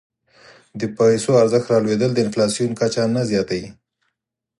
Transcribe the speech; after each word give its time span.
د 0.79 0.81
پیسو 0.97 1.31
ارزښت 1.41 1.67
رالوېدل 1.71 2.11
د 2.13 2.17
انفلاسیون 2.25 2.71
کچه 2.81 3.01
نه 3.15 3.21
زیاتوي. 3.31 3.69